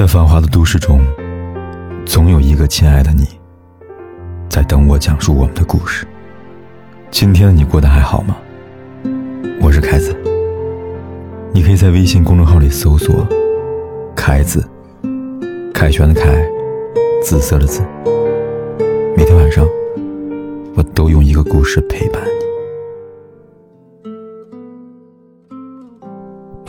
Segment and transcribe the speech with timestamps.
[0.00, 0.98] 在繁华的都市中，
[2.06, 3.26] 总有一个亲爱的你，
[4.48, 6.08] 在等我讲述我们的故事。
[7.10, 8.34] 今天的你过得还好吗？
[9.60, 10.16] 我是凯子，
[11.52, 13.28] 你可以在微信公众号里搜索
[14.16, 14.66] “凯子”，
[15.74, 16.42] 凯旋的凯，
[17.22, 17.82] 紫色的紫。
[19.14, 19.66] 每天晚上，
[20.76, 22.22] 我都用一个故事陪伴
[24.02, 24.10] 你。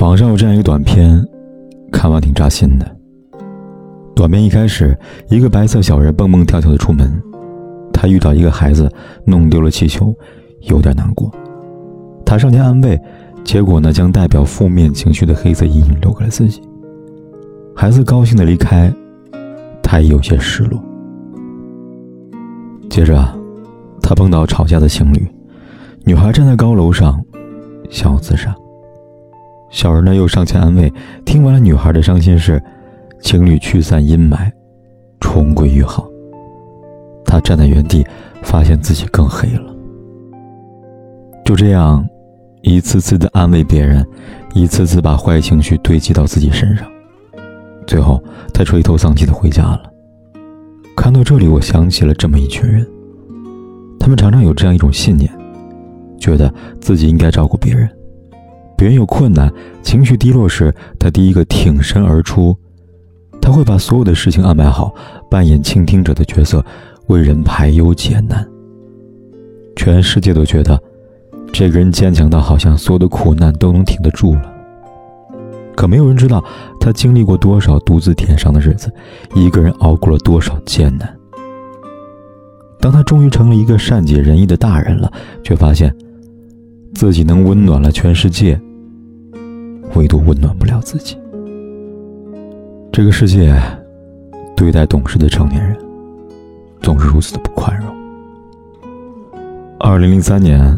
[0.04, 1.26] 网上有这样一个短片，
[1.94, 2.98] 看完挺扎心的。
[4.22, 4.96] 短片一开始，
[5.30, 7.12] 一个白色小人蹦蹦跳跳的出门，
[7.92, 8.88] 他遇到一个孩子
[9.26, 10.16] 弄丢了气球，
[10.70, 11.32] 有点难过。
[12.24, 13.02] 他上前安慰，
[13.44, 16.62] 结果呢，将代表负面情绪的黑色阴影留给了自己。
[17.76, 18.94] 孩子高兴的离开，
[19.82, 20.80] 他也有些失落。
[22.92, 23.28] 接着，
[24.04, 25.28] 他碰到吵架的情侣，
[26.06, 27.20] 女孩站在高楼上，
[27.90, 28.56] 想要自杀。
[29.72, 30.94] 小人呢又上前安慰，
[31.26, 32.62] 听完了女孩的伤心事。
[33.22, 34.52] 情侣驱散阴霾，
[35.20, 36.08] 重归于好。
[37.24, 38.06] 他站在原地，
[38.42, 39.74] 发现自己更黑了。
[41.46, 42.06] 就这样，
[42.62, 44.06] 一次次的安慰别人，
[44.54, 46.86] 一次次把坏情绪堆积到自己身上，
[47.88, 48.22] 最后
[48.54, 49.84] 他垂头丧气的回家了。
[50.98, 52.86] 看到这里，我想起了这么一群人，
[54.00, 55.32] 他们常常有这样一种信念，
[56.20, 57.90] 觉得自己应该照顾别人，
[58.76, 59.52] 别人有困难、
[59.82, 62.58] 情绪低落时，他第一个挺身而出。
[63.52, 64.94] 会把所有的事情安排好，
[65.30, 66.64] 扮演倾听者的角色，
[67.08, 68.48] 为人排忧解难。
[69.76, 70.80] 全世界都觉得
[71.52, 74.54] 这个人坚强到好像所有的苦难都能挺得住了。
[75.76, 76.44] 可没有人知道
[76.80, 78.92] 他经历过多少独自舔伤的日子，
[79.34, 81.18] 一个人熬过了多少艰难。
[82.80, 85.12] 当他终于成了一个善解人意的大人了，
[85.44, 85.96] 却发现
[86.94, 88.60] 自己能温暖了全世界，
[89.96, 91.16] 唯独温暖不了自己。
[92.94, 93.56] 这个世界，
[94.54, 95.78] 对待懂事的成年人，
[96.82, 97.88] 总是如此的不宽容。
[99.80, 100.78] 二零零三年，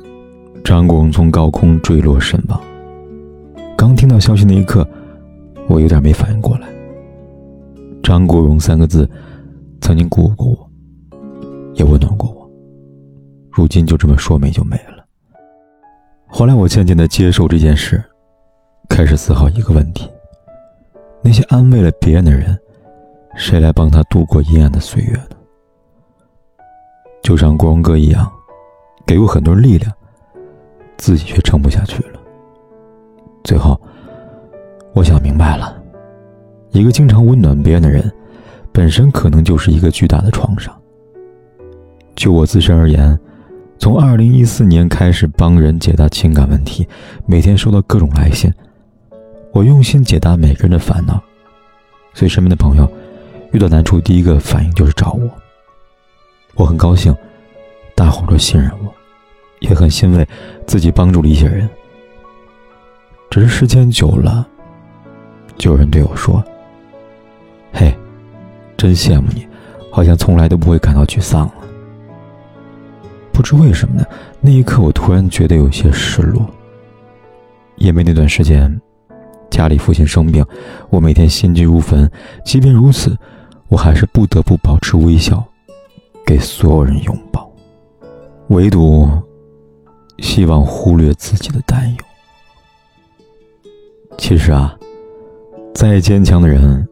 [0.63, 2.61] 张国荣从高空坠落身亡。
[3.75, 4.87] 刚听到消息那一刻，
[5.67, 6.67] 我有点没反应过来。
[8.03, 9.09] 张国荣三个字，
[9.81, 10.69] 曾经鼓舞过我，
[11.73, 12.47] 也温暖过我。
[13.51, 15.03] 如今就这么说没就没了。
[16.27, 18.03] 后来我渐渐的接受这件事，
[18.87, 20.07] 开始思考一个问题。
[21.23, 22.59] 那些安慰了别人的人，
[23.35, 25.37] 谁来帮他度过阴暗的岁月呢？
[27.23, 28.29] 就像国荣哥一样，
[29.05, 29.89] 给我很多力量，
[30.97, 32.19] 自己却撑不下去了。
[33.45, 33.79] 最后，
[34.93, 35.81] 我想明白了，
[36.71, 38.11] 一个经常温暖别人的人，
[38.73, 40.77] 本身可能就是一个巨大的创伤。
[42.15, 43.17] 就我自身而言，
[43.79, 46.85] 从二零一四年开始帮人解答情感问题，
[47.25, 48.53] 每天收到各种来信。
[49.53, 51.21] 我用心解答每个人的烦恼，
[52.11, 52.91] 所以身边的朋友
[53.51, 55.29] 遇到难处，第一个反应就是找我。
[56.55, 57.15] 我很高兴，
[57.93, 58.91] 大伙都信任我，
[59.59, 60.27] 也很欣慰
[60.65, 61.69] 自己帮助了一些人。
[63.29, 64.47] 只是时间久了，
[65.55, 66.43] 就有人对我说
[67.71, 67.95] ：“嘿，
[68.75, 69.47] 真羡慕你，
[69.91, 71.53] 好像从来都不会感到沮丧了。”
[73.31, 74.03] 不知为什么呢？
[74.41, 76.43] 那一刻，我突然觉得有些失落，
[77.75, 78.81] 因为那段时间。
[79.53, 80.43] 家里父亲生病，
[80.89, 82.09] 我每天心急如焚。
[82.43, 83.15] 即便如此，
[83.67, 85.45] 我还是不得不保持微笑，
[86.25, 87.47] 给所有人拥抱，
[88.47, 89.07] 唯独
[90.17, 92.03] 希望忽略自己的担忧。
[94.17, 94.75] 其实啊，
[95.75, 96.87] 再坚强的人，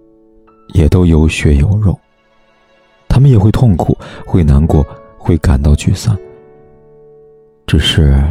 [0.75, 1.99] 也都有血有肉，
[3.09, 4.85] 他们也会痛苦，会难过，
[5.17, 6.15] 会感到沮丧。
[7.65, 8.23] 只是，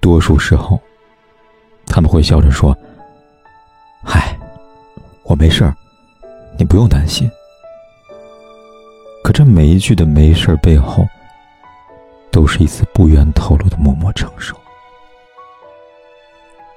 [0.00, 0.80] 多数时候。
[1.86, 2.76] 他们会笑着说：“，
[5.34, 5.74] 我没事儿，
[6.56, 7.28] 你不用担心。”
[9.24, 11.04] 可这每一句的“没事儿”背后，
[12.30, 14.54] 都是一次不愿透露的默默承受。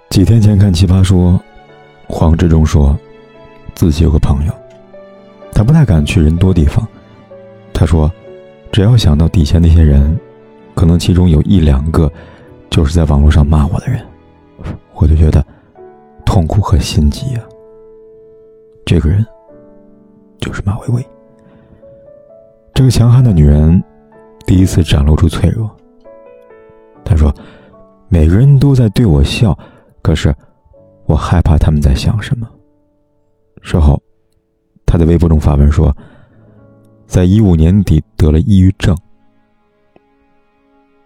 [0.10, 1.34] 几天前看《奇葩说》，
[2.08, 2.98] 黄志忠说，
[3.76, 4.54] 自己有个朋友，
[5.54, 6.84] 他不太敢去人多地方。
[7.72, 8.12] 他说，
[8.72, 10.20] 只要想到底下那些人，
[10.74, 12.12] 可能其中有一两个，
[12.72, 14.04] 就是在网络上骂我的人。
[14.96, 15.46] 我就觉得
[16.26, 17.44] 痛苦和心急啊。
[18.88, 19.24] 这个人
[20.40, 21.06] 就是马薇薇，
[22.74, 23.84] 这个强悍的女人
[24.46, 25.70] 第一次展露出脆弱。
[27.04, 27.30] 她说
[28.08, 29.54] ：“每个人都在对我笑，
[30.02, 30.34] 可是
[31.06, 32.50] 我害怕他们在想什么。”
[33.62, 34.02] 事后，
[34.86, 35.94] 她在微博中发文说
[37.06, 38.98] ：“在一五年底得了抑郁症。”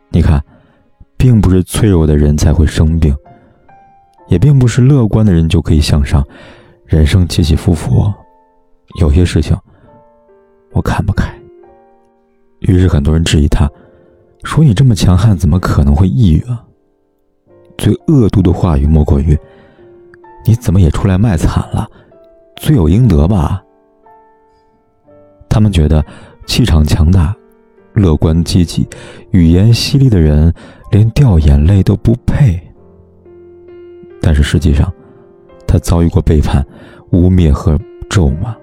[0.10, 0.40] 你看，
[1.18, 3.12] 并不是脆弱的人才会生病。
[4.28, 6.24] 也并不是乐观的人就可以向上，
[6.92, 8.14] 人生起起伏伏，
[9.00, 9.58] 有些事情
[10.74, 11.34] 我看不开。
[12.60, 13.66] 于是很多人质疑他，
[14.44, 16.66] 说你这么强悍，怎么可能会抑郁啊？
[17.78, 19.40] 最恶毒的话语莫过于，
[20.46, 21.90] 你怎么也出来卖惨了？
[22.58, 23.64] 罪有应得吧？
[25.48, 26.06] 他们觉得
[26.46, 27.34] 气场强大、
[27.94, 28.86] 乐观积极、
[29.32, 30.54] 语言犀利的人
[30.92, 32.62] 连掉眼泪都不配。
[34.22, 34.92] 但是实际上，
[35.72, 36.62] 他遭遇过背叛、
[37.12, 37.80] 污蔑和
[38.10, 38.54] 咒骂，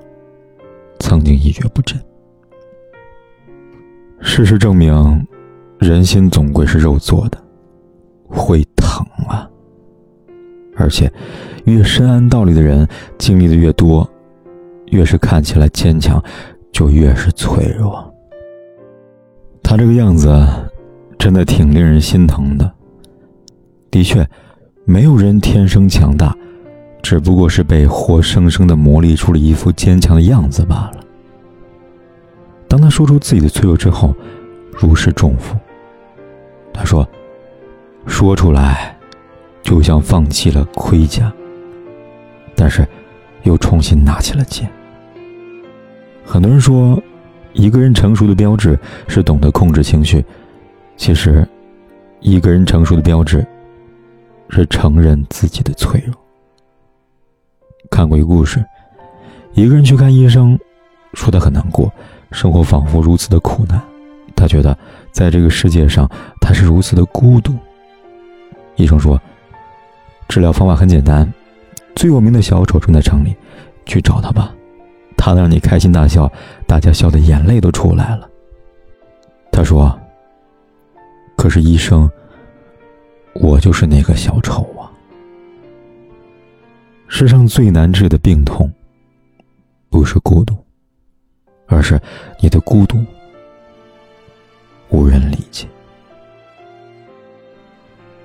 [0.98, 1.98] 曾经一蹶不振。
[4.20, 5.26] 事实证明，
[5.78, 7.38] 人心总归是肉做的，
[8.28, 9.48] 会疼啊！
[10.76, 11.10] 而且，
[11.64, 14.06] 越深谙道理的人，经历的越多，
[14.90, 16.22] 越是看起来坚强，
[16.70, 18.14] 就越是脆弱。
[19.62, 20.30] 他这个样子，
[21.18, 22.70] 真的挺令人心疼的。
[23.90, 24.28] 的确，
[24.84, 26.36] 没有人天生强大，
[27.08, 30.96] 只不过是被活生生的磨砺出了一副坚强的样子罢了。
[32.68, 34.14] 当他说出自己的脆弱之后，
[34.72, 35.56] 如释重负。
[36.70, 37.08] 他说
[38.06, 38.94] ：“说出来。”
[39.64, 41.32] 就像放弃了盔甲，
[42.54, 42.86] 但是
[43.42, 44.68] 又重新拿起了剑。
[46.26, 47.02] 很多人说，
[47.54, 50.22] 一个人成熟的标志是懂得控制情绪。
[50.98, 51.48] 其实，
[52.20, 53.46] 一个人成熟的标志
[54.50, 56.14] 是承认自己的脆弱。
[57.90, 58.64] 看过一个故事，
[59.52, 60.58] 一个人去看医生，
[61.14, 61.92] 说他很难过，
[62.32, 63.80] 生活仿佛如此的苦难，
[64.36, 64.76] 他觉得
[65.12, 66.08] 在这个世界上
[66.40, 67.54] 他是如此的孤独。
[68.76, 69.20] 医生说。
[70.28, 71.26] 治疗方法很简单，
[71.94, 73.34] 最有名的小丑正在城里，
[73.86, 74.54] 去找他吧，
[75.16, 76.30] 他能让你开心大笑，
[76.66, 78.28] 大家笑的眼泪都出来了。
[79.50, 79.98] 他说
[81.34, 82.06] ：“可是医生，
[83.36, 84.68] 我就是那个小丑。”
[87.18, 88.72] 世上最难治的病痛，
[89.90, 90.56] 不是孤独，
[91.66, 92.00] 而是
[92.38, 93.04] 你的孤独
[94.90, 95.66] 无人理解。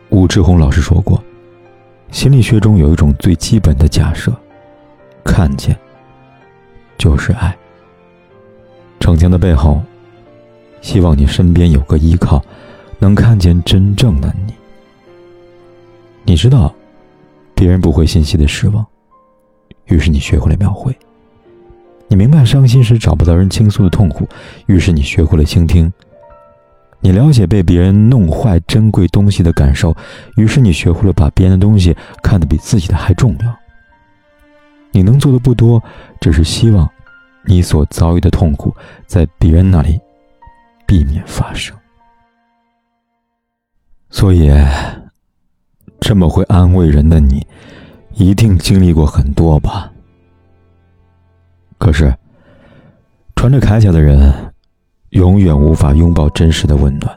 [0.10, 1.20] 武志红老师说过。
[2.12, 4.32] 心理学中有一种最基本的假设：
[5.24, 5.76] 看见
[6.96, 7.58] 就是爱。
[9.00, 9.82] 逞强的背后，
[10.82, 12.40] 希望你身边有个依靠，
[13.00, 14.54] 能看见真正的你。
[16.26, 16.72] 你知道，
[17.64, 18.86] 别人不会信息的失望，
[19.86, 20.92] 于是你学会了描绘；
[22.10, 24.28] 你明白伤心时找不到人倾诉的痛苦，
[24.66, 25.90] 于是你学会了倾听。
[27.00, 29.96] 你了解被别人弄坏珍贵东西的感受，
[30.36, 33.56] 于是你学会了把别人的东西看得比自己的还重要。
[34.92, 35.82] 你能做的不多，
[36.20, 36.86] 只是希望
[37.46, 38.76] 你所遭遇的痛苦
[39.08, 39.98] 在别人那里
[40.86, 41.74] 避免发生。
[44.10, 44.52] 所以，
[46.06, 47.48] 这么会安慰人的你，
[48.16, 49.90] 一定经历过很多吧？
[51.78, 52.14] 可是，
[53.38, 54.32] 穿着铠甲的人。
[55.12, 57.16] 永远无法拥抱真实的温暖。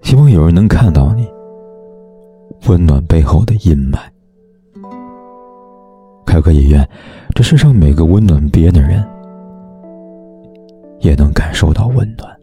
[0.00, 1.28] 希望有人能看到你
[2.66, 3.98] 温暖背后的阴霾。
[6.24, 6.88] 开个也愿，
[7.34, 9.06] 这世上每个温暖别人的人，
[11.00, 12.34] 也能感受到温暖。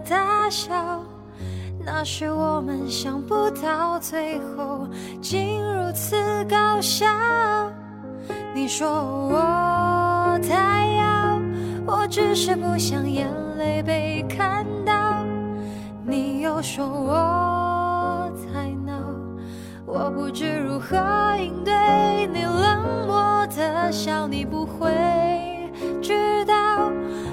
[0.00, 0.74] 大笑。
[1.84, 4.88] 那是我们想不到最后
[5.20, 6.16] 竟如此
[6.50, 7.06] 搞笑。
[8.54, 11.40] 你说我太傲，
[11.86, 15.24] 我只是不想眼泪被看到。
[16.04, 18.94] 你又说我太闹，
[19.84, 20.96] 我不知如何
[21.38, 21.72] 应对
[22.32, 24.26] 你冷漠的笑。
[24.26, 24.90] 你不会
[26.02, 26.90] 知道，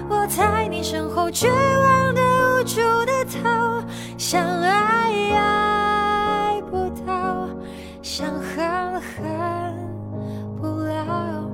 [0.10, 2.22] 我在你身后绝望的
[2.64, 3.84] 无助的逃。
[4.18, 7.46] 想爱爱不到，
[8.02, 9.76] 想恨恨
[10.62, 11.46] 不了。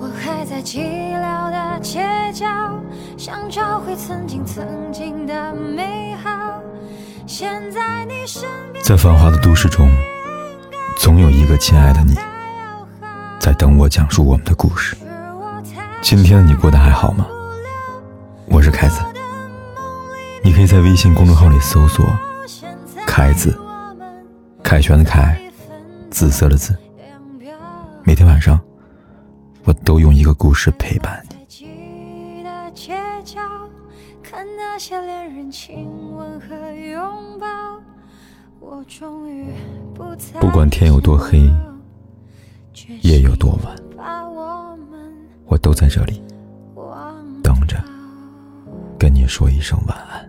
[0.00, 2.46] 我还在寂寥的街角，
[3.18, 6.30] 想找回曾经曾经的美好。
[7.26, 9.90] 现在你身边，在繁华的都市中，
[10.96, 12.14] 总有一个亲爱的你，
[13.38, 14.96] 在等我讲述我们的故事。
[16.00, 17.26] 今天的你过得还好吗？
[18.46, 19.02] 我是凯子。
[20.42, 22.04] 你可以在微信公众号里搜索
[23.06, 23.58] “凯子”，
[24.64, 25.38] 凯旋的凯，
[26.10, 26.74] 紫色的紫。
[28.04, 28.58] 每天晚上，
[29.64, 31.36] 我都用一个故事陪伴你。
[40.40, 41.50] 不管天有多黑，
[43.02, 43.76] 夜有多晚，
[45.46, 46.22] 我都在这里。
[49.30, 50.28] 说一声晚安。